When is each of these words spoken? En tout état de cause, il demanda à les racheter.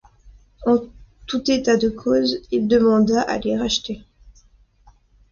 En 0.65 0.79
tout 1.27 1.51
état 1.51 1.77
de 1.77 1.87
cause, 1.87 2.41
il 2.49 2.67
demanda 2.67 3.21
à 3.21 3.37
les 3.37 3.55
racheter. 3.55 4.01